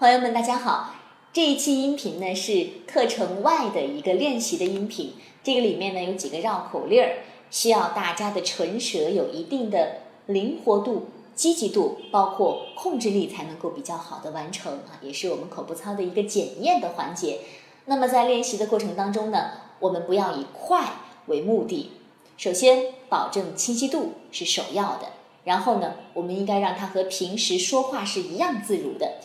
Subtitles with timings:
[0.00, 0.94] 朋友们，大家好！
[1.30, 5.12] 这一期音频呢是课程外的一个练习的音频，
[5.44, 7.18] 这个里面呢有几个绕口令儿，
[7.50, 17.40] 需要大家的唇舌有一定的灵活度、积极度，包括控制力，才能够比较好的完成啊，也是我们口部操的一个检验的环节。
[17.84, 20.82] 那么在练习的过程当中呢，我们不要以快
[21.26, 21.90] 为目的，
[22.38, 25.08] 首先保证清晰度是首要的，
[25.44, 29.16] 然后呢，我们应该让它和平时说话是一样自如的。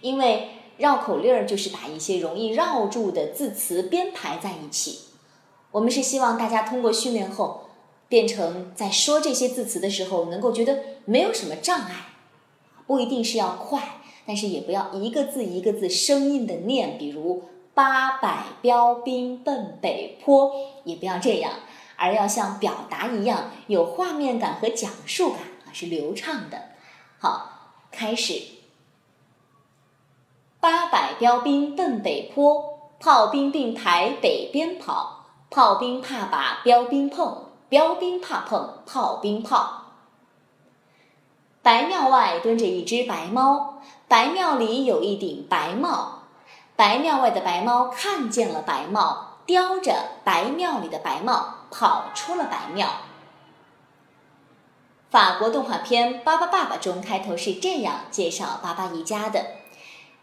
[0.00, 0.48] 因为
[0.78, 5.00] 绕口令儿就是把一些容易绕住的字词编排在一起，
[5.72, 7.68] 我们是希望大家通过训练后，
[8.08, 11.94] 变成在说这些字词的时候能够觉得没有什么障碍，
[12.86, 17.44] 不一定是要快，但是也不要一个字一个字生硬的念，比如
[17.74, 20.52] 八百标兵奔北坡，
[20.84, 21.52] 也不要这样，
[21.96, 26.70] 而要像表达一样有画面感和讲述感啊，是流畅的。
[27.18, 28.42] 好，开始。
[31.20, 35.26] 标兵奔北坡，炮兵并排北边跑。
[35.50, 39.82] 炮兵怕把标兵碰，标兵怕碰炮兵炮。
[41.60, 46.20] 白庙外蹲着一只白猫，白庙里有一顶白帽。
[46.74, 49.92] 白庙外的白猫看见了白帽，叼着
[50.24, 52.88] 白庙里的白帽跑出了白庙。
[55.10, 59.59] 法国动画片《巴巴爸爸》中开头是这样介绍巴巴一家的。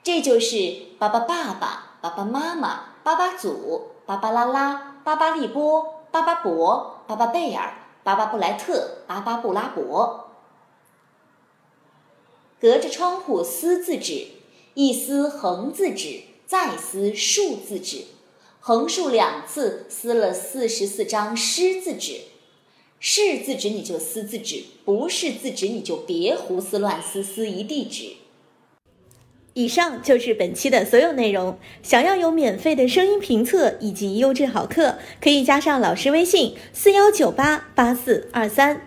[0.03, 10.29] 这就是巴巴爸爸、巴巴妈妈、巴巴祖、巴巴拉拉、巴巴利波、巴巴伯、巴巴贝尔、巴巴布莱特、巴巴布拉伯。
[12.59, 14.27] 隔着窗户撕字纸，
[14.73, 18.05] 一撕横字纸，再撕竖字纸，
[18.59, 22.21] 横竖两次撕了四十四张湿字纸。
[22.99, 28.15] 是字纸你就撕字纸，不是字纸你就别胡思乱撕，撕一地纸。
[29.57, 31.57] 以上就是本期的所有内容。
[31.81, 38.81] 想要有免费的声音评测以及优质好课，可以加上老师微信：四幺九八八四二三。